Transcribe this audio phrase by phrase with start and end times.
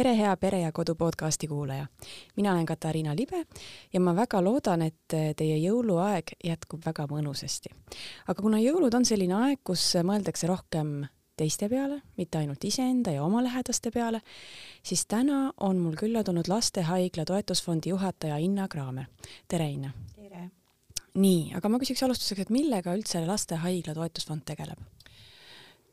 [0.00, 1.86] tere, hea Pere ja Kodu podcasti kuulaja.
[2.36, 3.44] mina olen Katariina Libe
[3.92, 7.68] ja ma väga loodan, et teie jõuluaeg jätkub väga mõnusasti.
[8.26, 11.04] aga kuna jõulud on selline aeg, kus mõeldakse rohkem
[11.36, 14.22] teiste peale, mitte ainult iseenda ja oma lähedaste peale,
[14.82, 19.04] siis täna on mul külla tulnud Lastehaigla toetusfondi juhataja Inna Kraamer.
[19.48, 19.92] tere, Inna!
[20.16, 20.48] tere!
[21.14, 24.80] nii, aga ma küsiks alustuseks, et millega üldse Lastehaigla toetusfond tegeleb?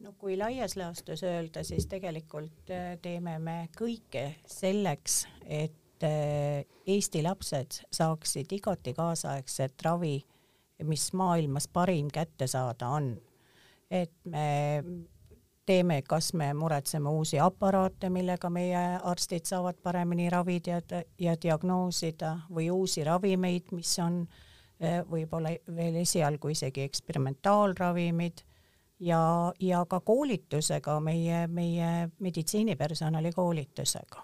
[0.08, 7.24] No kui laias laastus öelda, siis tegelikult äh, teeme me kõike selleks, et äh, Eesti
[7.26, 10.22] lapsed saaksid igati kaasaegset ravi,
[10.88, 13.18] mis maailmas parim kätte saada on.
[13.92, 14.48] et me
[15.66, 22.34] teeme, kas me muretseme uusi aparaate, millega meie arstid saavad paremini ravida ja, ja diagnoosida
[22.52, 28.48] või uusi ravimeid, mis on äh, võib-olla veel esialgu isegi eksperimentaalravimid
[29.00, 34.24] ja, ja ka koolitusega, meie, meie meditsiinipersonali koolitusega.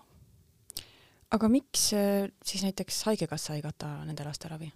[1.34, 4.72] aga miks äh, siis näiteks Haigekassa ei kata nende laste ravi?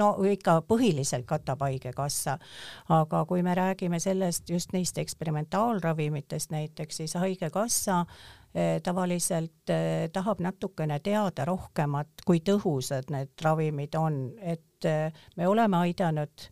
[0.00, 2.38] no ikka põhiliselt katab Haigekassa,
[2.88, 10.40] aga kui me räägime sellest just neist eksperimentaalravimitest näiteks, siis Haigekassa äh, tavaliselt äh, tahab
[10.40, 14.62] natukene teada rohkemat, kui tõhusad need ravimid on, et
[15.36, 16.50] me oleme aidanud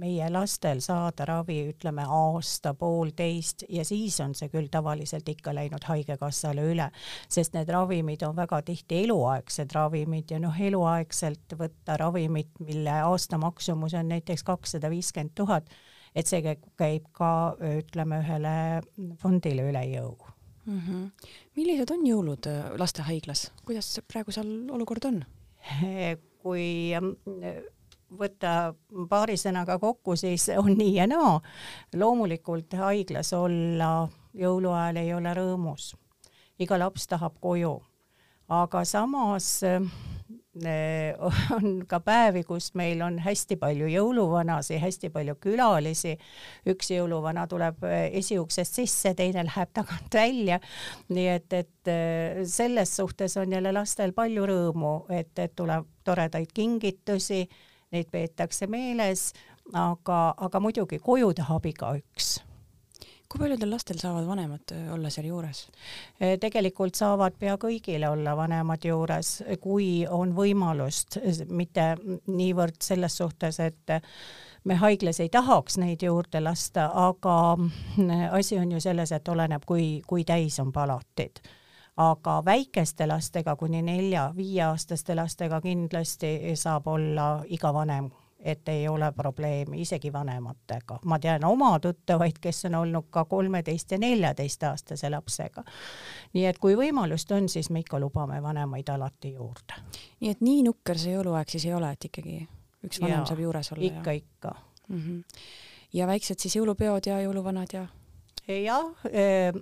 [0.00, 6.64] meie lastel saada ravi, ütleme aasta-poolteist ja siis on see küll tavaliselt ikka läinud Haigekassale
[6.72, 6.88] üle,
[7.28, 13.40] sest need ravimid on väga tihti eluaegsed ravimid ja noh, eluaegselt võtta ravimit, mille aasta
[13.40, 15.68] maksumus on näiteks kakssada viiskümmend tuhat,
[16.14, 16.42] et see
[16.78, 17.32] käib ka
[17.78, 18.56] ütleme ühele
[19.20, 20.16] fondile üle jõu
[20.66, 20.80] mm.
[20.80, 21.28] -hmm.
[21.56, 25.24] millised on jõulud äh, lastehaiglas, kuidas praegu seal olukord on?
[26.42, 26.92] kui
[28.18, 28.74] võtta
[29.08, 31.40] paari sõnaga kokku, siis on nii ja naa.
[31.94, 35.94] loomulikult haiglas olla jõuluajal ei ole rõõmus.
[36.58, 37.80] iga laps tahab koju,
[38.48, 39.82] aga samas eh,
[41.56, 46.16] on ka päevi, kus meil on hästi palju jõuluvanasid, hästi palju külalisi.
[46.68, 50.60] üks jõuluvana tuleb eh, esiuksest sisse, teine läheb tagant välja.
[51.08, 56.52] nii et, et eh, selles suhtes on jälle lastel palju rõõmu, et, et tuleb toredaid
[56.54, 57.46] kingitusi
[57.92, 59.32] neid peetakse meeles,
[59.72, 62.38] aga, aga muidugi koju tahab igaüks
[63.32, 65.64] kui paljudel lastel saavad vanemad äh, olla seal juures?
[66.20, 71.16] Äh, tegelikult saavad pea kõigil olla vanemad juures, kui on võimalust,
[71.48, 71.94] mitte
[72.28, 73.96] niivõrd selles suhtes, et
[74.68, 79.64] me haiglas ei tahaks neid juurde lasta, aga äh, asi on ju selles, et oleneb,
[79.66, 81.40] kui, kui täis on palatid
[81.96, 88.10] aga väikeste lastega, kuni nelja-viieaastaste lastega kindlasti saab olla iga vanem
[88.44, 90.98] et ei ole probleemi isegi vanematega.
[91.04, 95.64] ma tean oma tuttavaid, kes on olnud ka kolmeteist ja neljateistaastase lapsega.
[96.32, 99.78] nii et kui võimalust on, siis me ikka lubame vanemaid alati juurde.
[100.20, 102.48] nii et nii nukker see jõuluaeg siis ei ole, et ikkagi
[102.84, 103.84] üks vanem ja, saab juures olla?
[103.84, 104.54] ikka, ikka
[104.88, 104.98] mm.
[104.98, 105.24] -hmm.
[105.92, 107.86] ja väiksed siis jõulupeod ja jõuluvanad ja
[108.64, 109.52] jah, eh,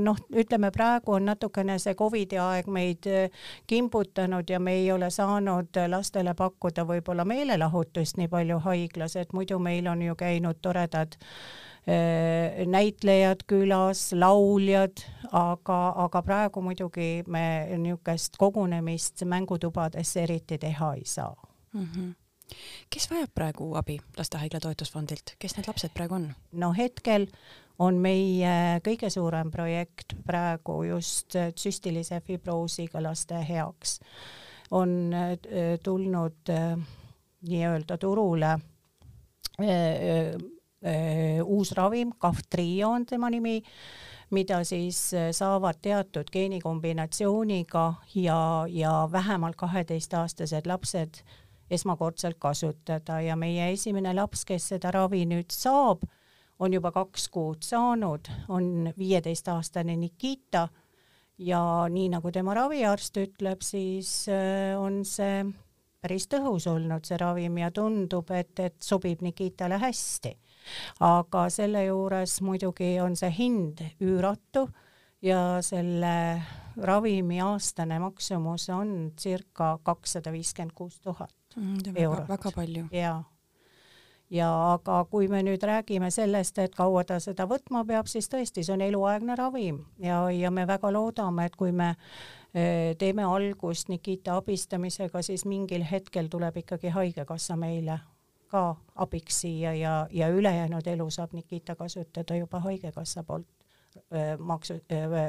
[0.00, 3.30] noh, ütleme praegu on natukene see Covidi aeg meid eh,
[3.66, 9.58] kimbutanud ja me ei ole saanud lastele pakkuda võib-olla meelelahutust nii palju haiglas, et muidu
[9.62, 11.16] meil on ju käinud toredad
[11.86, 17.46] eh, näitlejad külas, lauljad, aga, aga praegu muidugi me
[17.78, 21.34] niisugust kogunemist mängutubadesse eriti teha ei saa
[21.72, 21.88] mm.
[21.94, 22.14] -hmm
[22.92, 26.28] kes vajab praegu abi Lastehaigla toetusfondilt, kes need lapsed praegu on?
[26.52, 27.26] no hetkel
[27.78, 34.00] on meie kõige suurem projekt praegu just süstilise fibroosiga laste heaks.
[34.70, 35.38] on äh,
[35.82, 36.78] tulnud äh,
[37.48, 38.58] nii-öelda turule
[39.60, 40.34] äh,
[41.44, 43.62] uus ravim, Kaftrio on tema nimi,
[44.30, 51.22] mida siis saavad teatud geenikombinatsiooniga ja, ja vähemalt kaheteistaastased lapsed
[51.70, 56.04] esmakordselt kasutada ja meie esimene laps, kes seda ravi nüüd saab,
[56.58, 60.68] on juba kaks kuud saanud, on viieteistaastane Nikita
[61.38, 61.60] ja
[61.90, 65.44] nii nagu tema raviarst ütleb, siis äh, on see
[66.00, 70.36] päris tõhus olnud, see ravim ja tundub, et, et sobib Nikitale hästi.
[71.00, 74.66] aga selle juures muidugi on see hind üüratu
[75.22, 76.42] ja selle
[76.76, 82.28] ravimi aastane maksumus on circa kakssada viiskümmend kuus tuhat mm, eurot.
[82.28, 82.88] väga palju.
[82.92, 83.22] jaa
[84.30, 88.64] ja aga kui me nüüd räägime sellest, et kaua ta seda võtma peab, siis tõesti,
[88.64, 91.92] see on eluaegne ravim ja, ja me väga loodame, et kui me
[92.54, 98.00] eh, teeme algust Nikita abistamisega, siis mingil hetkel tuleb ikkagi Haigekassa meile
[98.50, 103.46] ka abiks siia ja, ja ülejäänud elu saab Nikita kasutada juba Haigekassa poolt
[104.38, 104.74] maksu,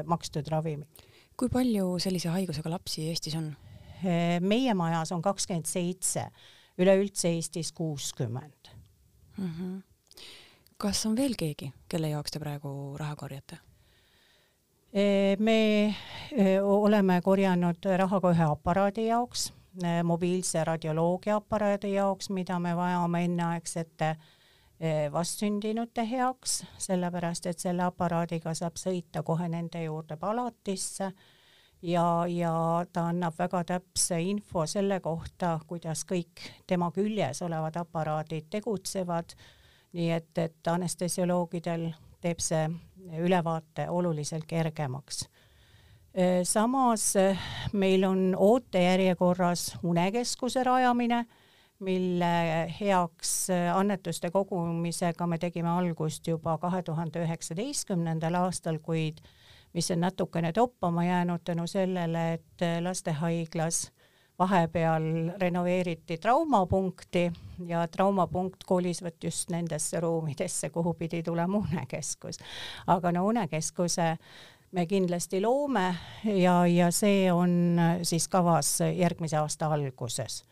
[0.06, 1.06] makstud ravimid.
[1.38, 3.56] kui palju sellise haigusega lapsi Eestis on?
[4.42, 6.28] meie majas on kakskümmend seitse,
[6.78, 8.57] üleüldse Eestis kuuskümmend.
[9.38, 9.80] Mhm.
[10.78, 13.58] kas on veel keegi, kelle jaoks te praegu raha korjate?
[15.40, 15.96] me
[16.62, 19.52] oleme korjanud raha ka ühe aparaadi jaoks,
[20.04, 24.16] mobiilse radioloogia aparaadi jaoks, mida me vajame enneaegsete
[25.12, 31.12] vastsündinute heaks, sellepärast et selle aparaadiga saab sõita kohe nende juurde palatisse
[31.82, 38.50] ja, ja ta annab väga täpse info selle kohta, kuidas kõik tema küljes olevad aparaadid
[38.50, 39.36] tegutsevad.
[39.94, 41.88] nii et, et anestesioloogidel
[42.22, 42.68] teeb see
[43.18, 45.28] ülevaate oluliselt kergemaks.
[46.44, 47.14] samas
[47.74, 51.26] meil on ootejärjekorras unekeskuse rajamine,
[51.80, 59.22] mille heaks annetuste kogumisega me tegime algust juba kahe tuhande üheksateistkümnendal aastal, kuid
[59.74, 63.92] mis on natukene toppama jäänud tänu sellele, et lastehaiglas
[64.40, 65.04] vahepeal
[65.38, 67.32] renoveeriti traumapunkti
[67.66, 72.38] ja traumapunkt kolis vot just nendesse ruumidesse, kuhu pidi tulema unekeskus.
[72.88, 74.18] aga no unekeskuse
[74.72, 80.44] me kindlasti loome ja, ja see on siis kavas järgmise aasta alguses.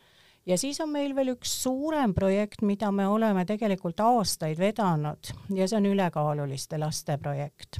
[0.46, 5.68] ja siis on meil veel üks suurem projekt, mida me oleme tegelikult aastaid vedanud ja
[5.68, 7.78] see on ülekaaluliste laste projekt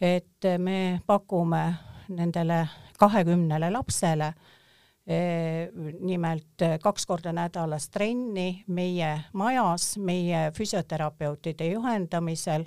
[0.00, 1.74] et me pakume
[2.08, 2.68] nendele
[2.98, 4.32] kahekümnele lapsele
[5.06, 5.68] eh,
[6.00, 12.64] nimelt kaks korda nädalas trenni meie majas, meie füsioterapeutide juhendamisel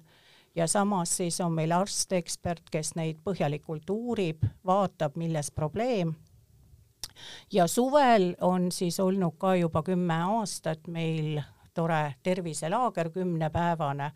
[0.56, 6.14] ja samas siis on meil arst-ekspert, kes neid põhjalikult uurib, vaatab, milles probleem.
[7.52, 11.42] ja suvel on siis olnud ka juba kümme aastat meil
[11.74, 14.12] tore terviselaager, kümnepäevane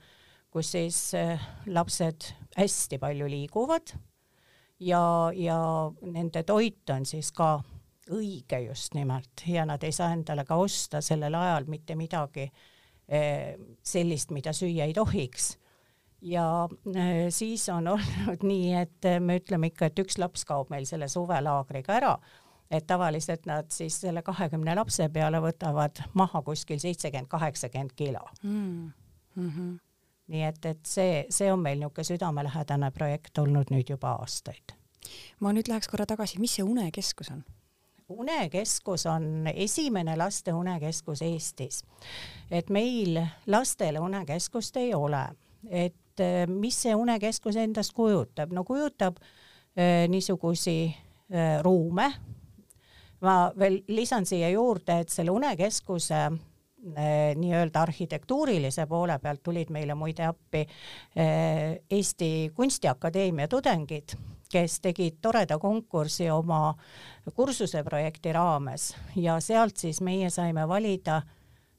[0.56, 3.92] kus siis eh, lapsed hästi palju liiguvad
[4.80, 5.58] ja, ja
[6.02, 7.58] nende toit on siis ka
[8.16, 13.58] õige just nimelt ja nad ei saa endale ka osta sellel ajal mitte midagi eh,
[13.84, 15.58] sellist, mida süüa ei tohiks.
[16.22, 20.88] ja eh, siis on olnud nii, et me ütleme ikka, et üks laps kaob meil
[20.88, 22.14] selle suvelaagriga ära,
[22.72, 28.94] et tavaliselt nad siis selle kahekümne lapse peale võtavad maha kuskil seitsekümmend, kaheksakümmend kilo mm.
[29.36, 29.85] -hmm
[30.28, 34.74] nii et, et see, see on meil niisugune südamelähedane projekt olnud nüüd juba aastaid.
[35.40, 37.44] ma nüüd läheks korra tagasi, mis see unekeskus on?
[38.10, 41.84] unekeskus on esimene laste unekeskus Eestis.
[42.52, 45.26] et meil lastele unekeskust ei ole,
[45.70, 52.14] et eh, mis see unekeskus endast kujutab, no kujutab äh, niisugusi äh, ruume.
[53.22, 56.55] ma veel lisan siia juurde, et selle unekeskuse Eh,
[57.36, 60.62] nii-öelda arhitektuurilise poole pealt tulid meile muide appi
[61.16, 64.16] eh, Eesti Kunstiakadeemia tudengid,
[64.52, 66.76] kes tegid toreda konkursi oma
[67.34, 68.96] kursuseprojekti raames.
[69.16, 71.22] Ja sealt siis meie saime valida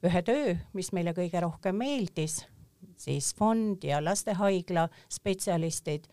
[0.03, 2.41] ühe töö, mis meile kõige rohkem meeldis,
[2.97, 6.11] siis fond ja lastehaigla spetsialistid.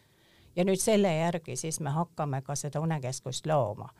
[0.56, 3.90] Ja nüüd selle järgi siis me hakkame ka seda unekeskust looma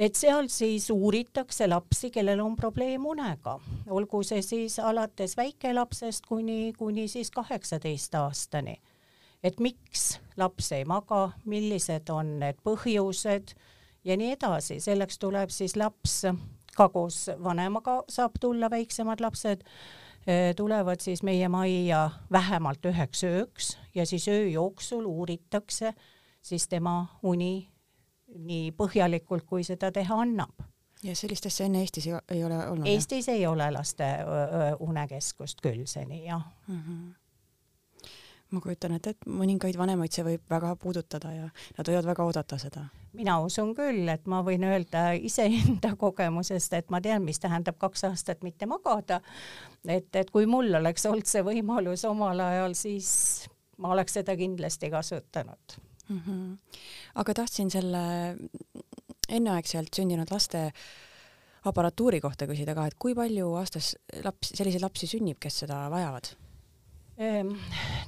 [0.00, 3.58] et seal siis uuritakse lapsi, kellel on probleem unega,
[3.92, 8.80] olgu see siis alates väikelapsest kuni, kuni siis kaheksateist aastani.
[9.42, 13.54] et miks laps ei maga, millised on need põhjused
[14.04, 16.22] ja nii edasi, selleks tuleb siis laps
[16.76, 19.64] ka koos vanemaga saab tulla, väiksemad lapsed
[20.26, 25.94] eh, tulevad siis meie majja vähemalt üheks ööks ja siis öö jooksul uuritakse
[26.42, 27.68] siis tema uni
[28.34, 30.66] nii põhjalikult, kui seda teha annab.
[31.02, 32.86] ja sellist asja enne Eestis ei, ei ole olnud?
[32.86, 33.36] Eestis jah?
[33.36, 34.10] ei ole laste
[34.80, 36.82] unekeskust küll seni jah mm.
[36.86, 37.20] -hmm
[38.50, 42.58] ma kujutan ette, et mõningaid vanemaid see võib väga puudutada ja nad võivad väga oodata
[42.58, 42.84] seda.
[43.12, 48.04] mina usun küll, et ma võin öelda iseenda kogemusest, et ma tean, mis tähendab kaks
[48.10, 49.20] aastat mitte magada.
[49.86, 54.90] et, et kui mul oleks olnud see võimalus omal ajal, siis ma oleks seda kindlasti
[54.90, 55.80] kasutanud
[56.10, 56.20] mm.
[56.26, 56.58] -hmm.
[57.14, 58.02] aga tahtsin selle
[59.28, 60.70] enneaegselt sündinud laste
[61.64, 66.32] aparatuuri kohta küsida ka, et kui palju aastas laps, selliseid lapsi sünnib, kes seda vajavad?
[67.20, 67.50] Ehm,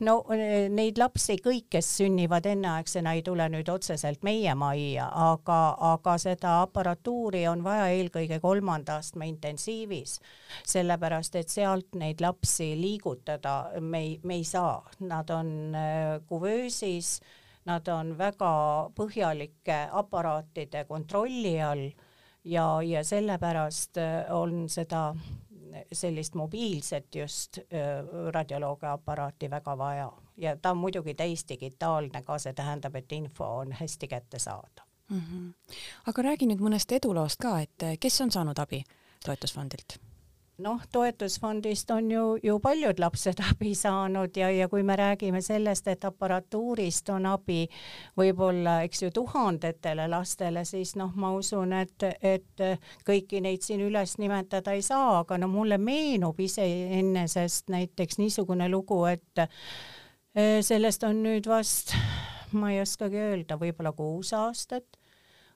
[0.00, 5.58] no eh, neid lapsi, kõik, kes sünnivad enneaegsena, ei tule nüüd otseselt meie majja, aga,
[5.90, 10.16] aga seda aparatuuri on vaja eelkõige kolmanda astme intensiivis,
[10.64, 17.18] sellepärast et sealt neid lapsi liigutada me ei, me ei saa, nad on eh, kuvöösis
[17.20, 18.52] äh, nad on väga
[18.96, 21.90] põhjalike aparaatide kontrolli all
[22.44, 25.14] ja, ja sellepärast äh, on seda
[25.92, 27.58] sellist mobiilset just
[28.30, 34.08] radioloogiaaparaati väga vaja ja ta on muidugi täisdigitaalne ka, see tähendab, et info on hästi
[34.08, 35.20] kättesaadav mm.
[35.20, 35.74] -hmm.
[36.06, 38.84] aga räägi nüüd mõnest eduloost ka, et kes on saanud abi
[39.24, 39.98] toetusfondilt?
[40.62, 45.88] Noh, toetusfondist on ju, ju paljud lapsed abi saanud ja, ja kui me räägime sellest,
[45.88, 47.64] et aparatuurist on abi
[48.18, 52.64] võib-olla, eks ju, tuhandetele lastele, siis noh, ma usun, et, et
[53.06, 59.04] kõiki neid siin üles nimetada ei saa, aga no mulle meenub iseenesest näiteks niisugune lugu,
[59.10, 61.94] et eh, sellest on nüüd vast,
[62.56, 64.98] ma ei oskagi öelda, võib-olla kuus aastat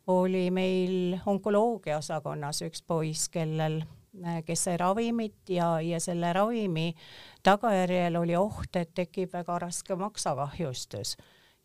[0.07, 3.81] oli meil onkoloogia osakonnas üks poiss, kellel
[4.47, 6.93] kes sai ravimit ja, ja selle ravimi
[7.47, 11.17] tagajärjel oli oht, et tekib väga raske maksakahjustus.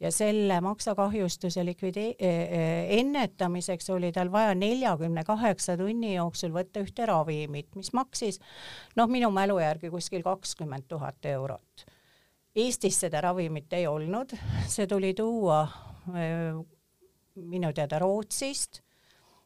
[0.01, 7.05] Ja selle maksakahjustuse likvide- eh,, ennetamiseks oli tal vaja neljakümne kaheksa tunni jooksul võtta ühte
[7.05, 8.41] ravimit, mis maksis
[8.95, 11.85] noh, minu mälu järgi kuskil kakskümmend tuhat eurot.
[12.55, 14.33] Eestis seda ravimit ei olnud,
[14.67, 15.67] see tuli tuua
[17.35, 18.81] minu teada Rootsist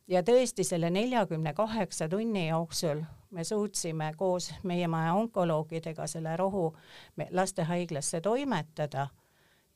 [0.07, 6.69] ja tõesti selle neljakümne kaheksa tunni jooksul me suutsime koos meie maja onkoloogidega selle rohu
[7.31, 9.07] lastehaiglasse toimetada.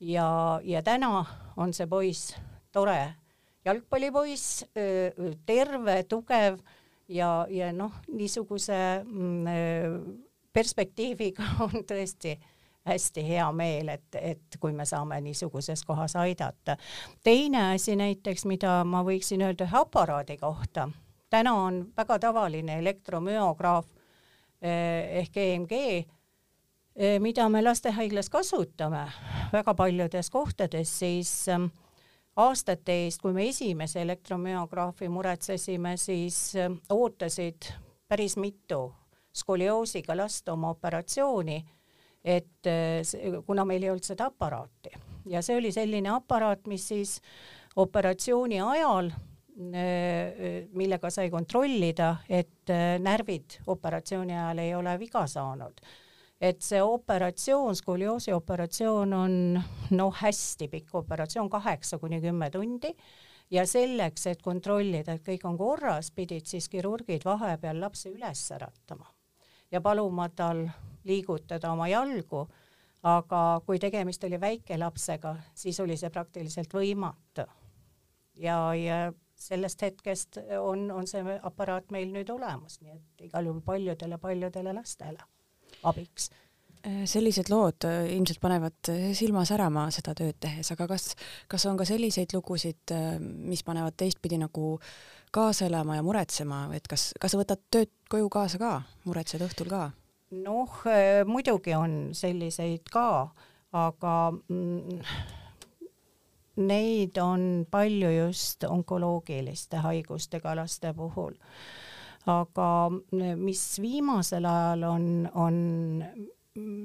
[0.00, 1.24] Ja, ja täna
[1.56, 2.36] on see poiss
[2.72, 3.14] tore
[3.64, 4.64] jalgpallipoiss,
[5.46, 6.56] terve, tugev
[7.08, 10.16] ja, ja noh, niisuguse mm,
[10.52, 12.38] perspektiiviga on tõesti
[12.90, 16.76] hästi hea meel, et, et kui me saame niisuguses kohas aidata.
[17.22, 20.88] teine asi näiteks, mida ma võiksin öelda ühe aparaadi kohta,
[21.30, 23.86] täna on väga tavaline elektromüograaf
[24.62, 25.72] eh, ehk EMG,
[26.96, 29.06] eh, mida me lastehaiglas kasutame.
[29.52, 31.68] Väga paljudes kohtades, siis eh,
[32.36, 36.54] aastate eest, kui me esimese elektromüograafi muretsesime, siis
[36.90, 37.72] ootasid
[38.08, 38.88] päris mitu
[39.32, 41.64] skolioosiga last oma operatsiooni
[42.24, 44.92] et äh, kuna meil ei olnud seda aparaati
[45.30, 47.16] ja see oli selline aparaat, mis siis
[47.80, 55.80] operatsiooni ajal äh, millega sai kontrollida, et äh, närvid operatsiooni ajal ei ole viga saanud.
[56.40, 59.34] et see operatsioon, skolioosi operatsioon on
[59.90, 62.94] noh, hästi pikk operatsioon, kaheksa kuni kümme tundi
[63.50, 69.12] ja selleks, et kontrollida, et kõik on korras, pidid siis kirurgid vahepeal lapse üles äratama
[69.70, 70.64] ja paluma tal
[71.04, 72.46] liigutada oma jalgu,
[73.02, 77.46] aga kui tegemist oli väikelapsega, siis oli see praktiliselt võimatu.
[78.36, 83.64] ja, ja sellest hetkest on, on see aparaat meil nüüd olemas, nii et igal juhul
[83.64, 85.24] paljudele-paljudele lastele
[85.82, 86.28] abiks
[86.80, 91.10] sellised lood äh, ilmselt panevad äh, silma särama seda tööd tehes, aga kas,
[91.50, 94.78] kas on ka selliseid lugusid, äh, mis panevad teistpidi nagu
[95.34, 98.72] kaasa elama ja muretsema, et kas, kas sa võtad tööd koju kaasa ka,
[99.04, 99.90] muretsed õhtul ka?
[100.30, 103.28] Noh, äh, muidugi on selliseid ka,
[103.72, 104.14] aga
[104.48, 105.00] mm,
[106.70, 111.34] neid on palju just onkoloogiliste haigustega laste puhul.
[112.26, 115.56] aga mm, mis viimasel ajal on, on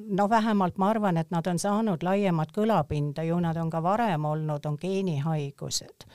[0.07, 4.25] no vähemalt ma arvan, et nad on saanud laiemat kõlapinda, ju nad on ka varem
[4.25, 6.07] olnud, on geenihaigused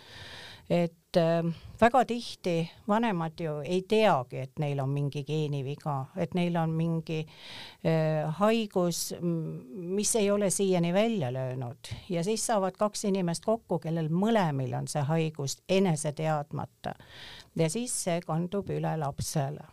[0.70, 1.44] et äh,
[1.80, 7.18] väga tihti vanemad ju ei teagi, et neil on mingi geeniviga, et neil on mingi
[7.24, 14.08] äh, haigus, mis ei ole siiani välja löönud ja siis saavad kaks inimest kokku, kellel
[14.08, 16.94] mõlemil on see haigus enese teadmata
[17.58, 19.66] ja siis see kandub üle lapsele.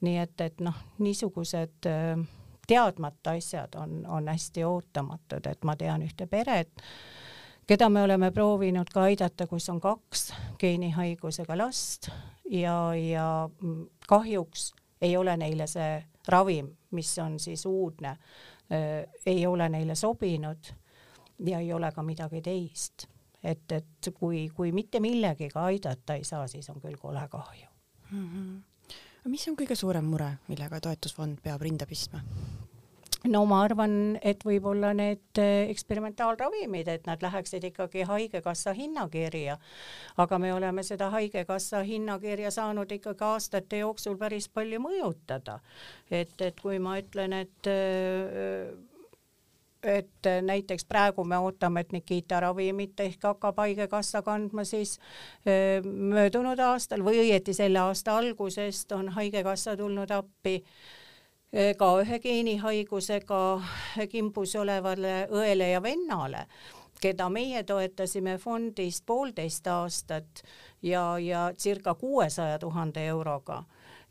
[0.00, 2.26] nii et, et noh, niisugused äh,
[2.66, 6.82] teadmata asjad on, on hästi ootamatud, et ma tean ühte peret,
[7.66, 12.10] keda me oleme proovinud ka aidata, kus on kaks geenihaigusega last
[12.50, 13.48] ja, ja
[14.08, 18.16] kahjuks ei ole neile see ravim, mis on siis uudne,
[19.26, 20.72] ei ole neile sobinud
[21.46, 23.06] ja ei ole ka midagi teist.
[23.44, 27.68] et, et kui, kui mitte millegiga aidata ei saa, siis on küll kole kahju
[28.10, 28.28] mm.
[28.30, 29.28] -hmm.
[29.30, 32.20] mis on kõige suurem mure, millega toetusfond peab rinda pistma?
[33.30, 39.58] No ma arvan, et võib-olla need äh, eksperimentaalravimid, et nad läheksid ikkagi Haigekassa hinnakirja.
[40.16, 45.60] aga me oleme seda Haigekassa hinnakirja saanud ikkagi aastate jooksul päris palju mõjutada.
[46.10, 48.74] et, et kui ma ütlen, et äh,
[49.86, 54.98] et näiteks praegu me ootame, et Nikita ravimit ehk hakkab Haigekassa kandma, siis
[55.46, 60.62] äh, möödunud aastal või õieti selle aasta algusest on Haigekassa tulnud appi
[61.52, 63.42] ka ühe geenihaigusega
[64.10, 66.46] kimbus olevale õele ja vennale,
[67.00, 70.42] keda meie toetasime fondist poolteist aastat
[70.82, 73.62] ja, ja circa kuuesaja tuhande euroga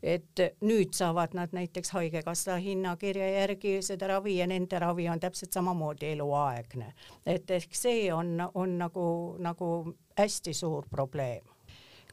[0.02, 5.52] et nüüd saavad nad näiteks Haigekassa hinnakirja järgi seda ravi ja nende ravi on täpselt
[5.52, 6.92] samamoodi eluaegne.
[7.26, 11.44] et ehk see on, on nagu, nagu hästi suur probleem.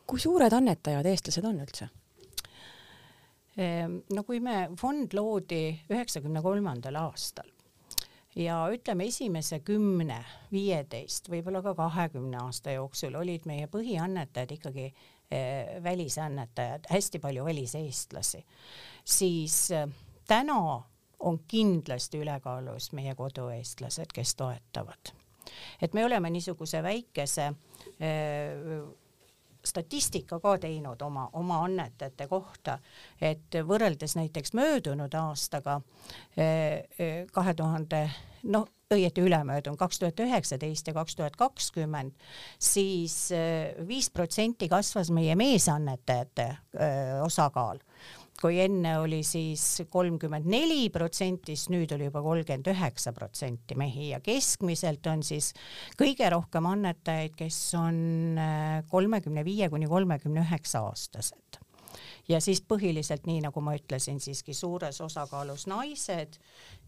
[0.08, 1.89] kui suured annetajad eestlased on üldse?
[3.57, 7.50] Ehm, no kui me, fond loodi üheksakümne kolmandal aastal
[8.36, 15.75] ja ütleme, esimese kümne, viieteist, võib-olla ka kahekümne aasta jooksul olid meie põhiannetajad ikkagi eh,
[15.83, 18.41] välisannetajad, hästi palju väliseestlasi,
[19.05, 19.86] siis eh,
[20.27, 20.57] täna
[21.24, 25.13] on kindlasti ülekaalus meie kodueestlased, kes toetavad.
[25.81, 27.51] et me oleme niisuguse väikese
[28.00, 28.57] eh,
[29.65, 32.77] statistika ka teinud oma, oma annetajate kohta,
[33.22, 35.79] et võrreldes näiteks möödunud aastaga
[36.38, 38.03] eh, eh, kahe tuhande
[38.43, 42.13] noh, õieti ülemöödunud, kaks tuhat üheksateist ja kaks tuhat kakskümmend,
[42.60, 46.50] siis eh, viis protsenti kasvas meie meesannetajate
[47.24, 47.79] osakaal
[48.42, 54.10] kui enne oli siis kolmkümmend neli protsenti, siis nüüd oli juba kolmkümmend üheksa protsenti mehi
[54.12, 55.52] ja keskmiselt on siis
[56.00, 58.00] kõige rohkem annetajaid, kes on
[58.40, 61.62] äh, kolmekümne viie kuni kolmekümne üheksa aastased.
[62.28, 66.40] Ja siis põhiliselt nii nagu ma ütlesin, siiski suures osakaalus naised.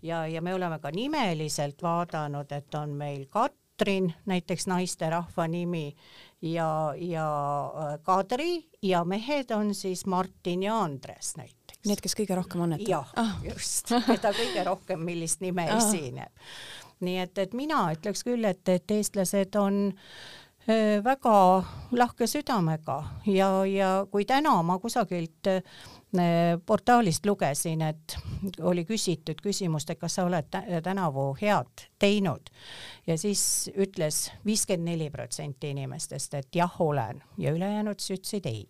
[0.02, 3.28] Ja, ja me oleme ka nimeliselt vaadanud, et on meil
[3.77, 5.96] Katrin, näiteks naisterahva nimi
[6.41, 7.27] ja, ja
[7.67, 11.82] äh, Kadri ja mehed on siis Martin ja Andres näiteks.
[11.86, 12.89] Need, kes kõige rohkem annetavad?
[12.89, 15.75] jah ah., just, keda kõige rohkem, millist nime ah.
[15.77, 16.32] esineb.
[17.03, 20.45] nii et, et mina ütleks küll, et, et eestlased on äh,
[21.03, 22.95] väga lahke südamega
[23.29, 25.62] ja, ja kui täna ma kusagilt äh,
[26.65, 28.15] portaalist lugesin, et
[28.62, 30.50] oli küsitud küsimust, et kas sa oled
[30.84, 32.50] tänavu head teinud
[33.07, 38.65] ja siis ütles viiskümmend neli protsenti inimestest, et jah, olen ja ülejäänud ütlesid ei.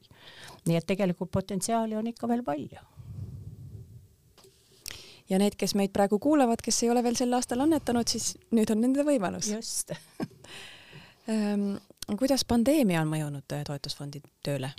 [0.65, 2.83] nii et tegelikult potentsiaali on ikka veel palju.
[5.29, 8.71] ja need, kes meid praegu kuulavad, kes ei ole veel sel aastal annetanud, siis nüüd
[8.71, 9.53] on nende võimalus.
[9.55, 9.95] just
[11.25, 14.69] kuidas pandeemia on mõjunud toetusfondi tööle?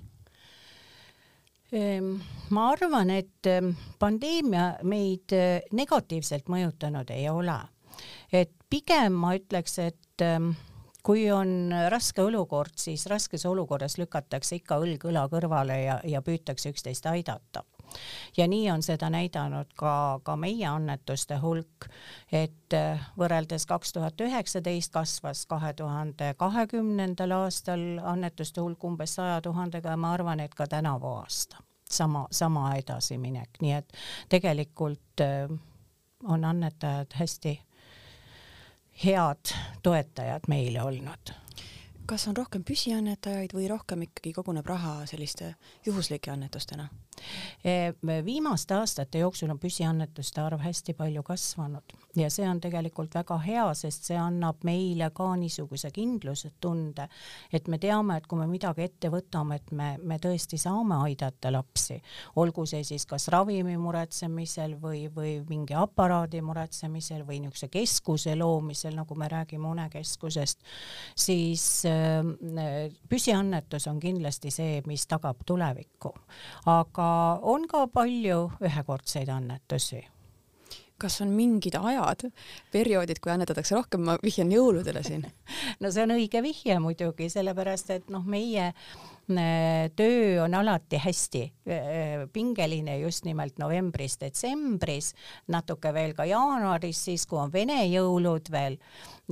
[1.74, 2.12] Ehm,
[2.54, 7.58] ma arvan, et ehm, pandeemia meid eh, negatiivselt mõjutanud ei ole.
[8.32, 10.52] et pigem ma ütleks, et ehm,
[11.02, 16.70] kui on raske olukord, siis raskes olukorras lükatakse ikka õlg õla kõrvale ja, ja püütakse
[16.70, 17.64] üksteist aidata
[18.36, 21.88] ja nii on seda näidanud ka, ka meie annetuste hulk,
[22.32, 29.40] et eh, võrreldes kaks tuhat üheksateist kasvas kahe tuhande kahekümnendal aastal annetuste hulk umbes saja
[29.40, 33.96] tuhandega ja ma arvan, et ka tänavu aasta sama, sama edasiminek, nii et
[34.28, 35.48] tegelikult eh,
[36.24, 37.58] on annetajad hästi
[39.04, 41.36] head toetajad meile olnud
[42.06, 45.54] kas on rohkem püsiannetajaid või rohkem ikkagi koguneb raha selliste
[45.86, 46.88] juhuslike annetustena?
[47.64, 53.38] E, viimaste aastate jooksul on püsiannetuste arv hästi palju kasvanud ja see on tegelikult väga
[53.44, 57.08] hea, sest see annab meile ka niisuguse kindlustunde,
[57.52, 61.52] et me teame, et kui me midagi ette võtame, et me, me tõesti saame aidata
[61.52, 61.98] lapsi,
[62.40, 68.96] olgu see siis kas ravimi muretsemisel või, või mingi aparaadi muretsemisel või niisuguse keskuse loomisel,
[68.96, 70.64] nagu me räägime unekeskusest,
[71.16, 76.14] siis äh, püsiannetus on kindlasti see, mis tagab tulevikku.
[76.70, 80.02] aga aga on ka palju ühekordseid annetusi.
[80.96, 82.24] Kas on mingid ajad,
[82.72, 85.26] perioodid, kui annetatakse rohkem, ma vihjan jõuludele siin.
[85.82, 88.70] No see on õige vihje muidugi, sellepärast et noh, meie
[89.96, 91.42] töö on alati hästi
[92.32, 95.12] pingeline just nimelt novembris-detsembris,
[95.50, 98.76] natuke veel ka jaanuaris, siis kui on vene jõulud veel,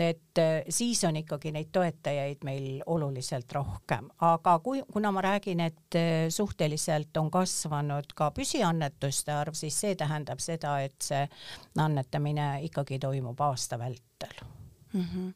[0.02, 0.42] et
[0.74, 6.00] siis on ikkagi neid toetajaid meil oluliselt rohkem, aga kui, kuna ma räägin, et
[6.34, 11.22] suhteliselt on kasvanud ka püsiannetuste arv, siis see tähendab seda, et see
[11.78, 14.42] annetamine ikkagi toimub aasta vältel
[14.94, 15.00] mm.
[15.00, 15.32] -hmm.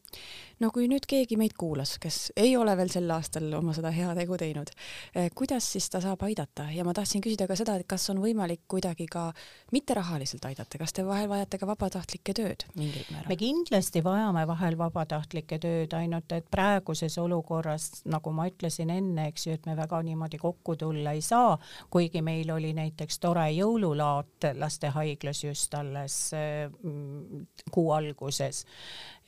[0.63, 4.39] No kui nüüd keegi meid kuulas, kes ei ole veel sel aastal oma seda heategu
[4.41, 4.71] teinud,
[5.15, 6.69] eh, kuidas siis ta saab aidata?
[6.75, 9.29] Ja ma tahtsin küsida ka seda, et kas on võimalik kuidagi ka
[9.73, 13.29] mitterahaliselt aidata, kas te vahel vajate ka vabatahtlike tööd mingil määral?
[13.29, 19.47] me kindlasti vajame vahel vabatahtlike tööd, ainult et praeguses olukorras, nagu ma ütlesin enne, eks
[19.47, 21.57] ju, et me väga niimoodi kokku tulla ei saa,
[21.91, 28.65] kuigi meil oli näiteks tore jõululaat lastehaiglas just alles mm, kuu alguses.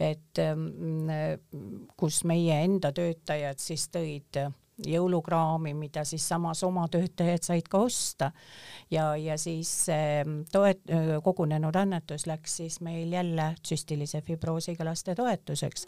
[0.01, 1.11] Et ähm,
[1.97, 4.41] kus meie enda töötajad siis tõid
[4.87, 8.31] jõulukraami, mida siis samas oma töötajad said ka osta.
[8.91, 9.87] ja, ja siis
[10.53, 10.85] toet-,
[11.25, 15.87] kogunenud annetus läks siis meil jälle süstilise fibroosiga laste toetuseks.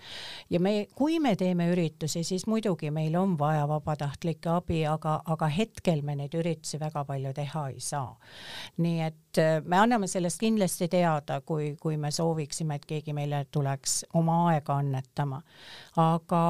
[0.50, 5.46] ja me, kui me teeme üritusi, siis muidugi meil on vaja vabatahtlike abi, aga, aga
[5.46, 8.16] hetkel me neid üritusi väga palju teha ei saa.
[8.76, 14.02] nii et me anname sellest kindlasti teada, kui, kui me sooviksime, et keegi meile tuleks
[14.14, 15.42] oma aega annetama.
[15.96, 16.42] aga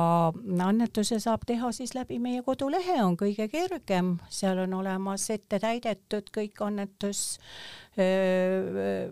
[0.67, 6.31] annetuse saab teha siis läbi meie kodulehe, on kõige kergem, seal on olemas ette täidetud
[6.33, 7.39] kõik annetus
[7.99, 9.11] öö,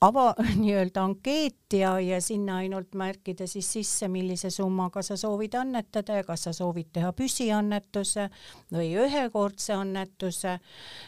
[0.00, 6.20] ava nii-öelda ankeet ja, ja sinna ainult märkida siis sisse, millise summaga sa soovid annetada
[6.20, 8.28] ja kas sa soovid teha püsiannetuse
[8.72, 10.58] või ühekordse annetuse.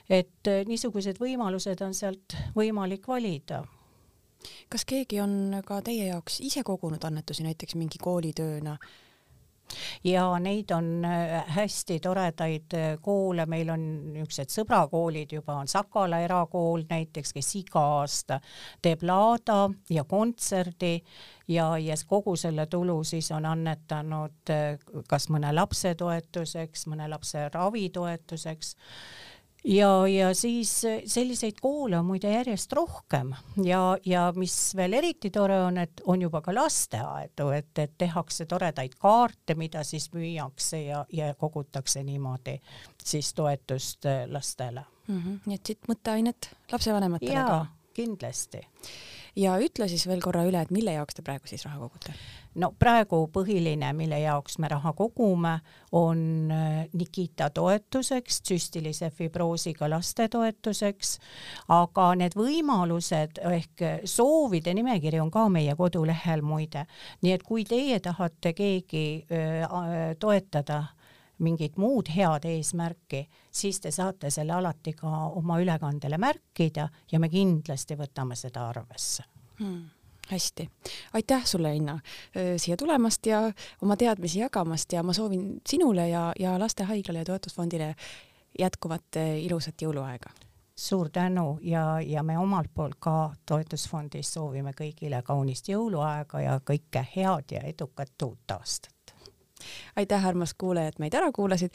[0.09, 3.62] et niisugused võimalused on sealt võimalik valida.
[4.68, 8.76] Kas keegi on ka teie jaoks ise kogunud annetusi näiteks mingi koolitööna
[10.05, 15.57] ja neid on äh, hästi toredaid äh, koole, meil on niisugused sõbrakoolid juba.
[15.62, 18.40] On Sakala erakool näiteks, kes iga aasta
[18.83, 20.98] teeb laada ja kontserdi.
[21.48, 27.48] Ja, ja kogu selle tulu siis on annetanud äh, kas mõne lapse toetuseks, mõne lapse
[27.53, 28.77] ravitoetuseks
[29.64, 33.33] ja, ja siis eh, selliseid koole on muide järjest rohkem
[33.64, 38.46] ja, ja mis veel eriti tore on, et on juba ka lasteaedu, et, et tehakse
[38.51, 42.59] toredaid kaarte, mida siis müüakse ja, ja kogutakse niimoodi
[43.05, 45.18] siis toetust eh, lastele mm.
[45.18, 45.38] -hmm.
[45.46, 47.66] nii et siit mõtteainet lapsevanematele ka?
[47.94, 48.61] kindlasti.
[49.37, 52.14] Ja ütle siis veel korra üle, et mille jaoks te praegu siis raha kogute?
[52.61, 55.55] no praegu põhiline, mille jaoks me raha kogume,
[55.97, 61.14] on äh, Nikita toetuseks, süstilise fibroosiga laste toetuseks,
[61.73, 66.85] aga need võimalused ehk soovide nimekiri on ka meie kodulehel muide,
[67.25, 70.85] nii et kui teie tahate keegi öö, äh, toetada
[71.38, 77.29] mingit muud head eesmärki, siis te saate selle alati ka oma ülekandele märkida ja me
[77.29, 79.25] kindlasti võtame seda arvesse.
[79.59, 79.90] Hmm
[80.31, 80.71] hästi,
[81.12, 81.99] aitäh sulle, Inna,
[82.57, 83.40] siia tulemast ja
[83.83, 87.95] oma teadmisi jagamast ja ma soovin sinule ja, ja Lastehaiglale ja Toetusfondile
[88.59, 90.31] jätkuvat ilusat jõuluaega.
[90.77, 97.07] suur tänu ja, ja me omalt poolt ka Toetusfondis soovime kõigile kaunist jõuluaega ja kõike
[97.16, 99.02] head ja edukat uut aastat
[99.96, 101.75] aitäh, armas kuulaja, et meid ära kuulasid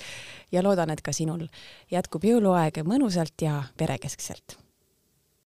[0.51, 1.47] ja loodan, et ka sinul
[1.91, 4.66] jätkub jõuluaeg mõnusalt ja perekeskselt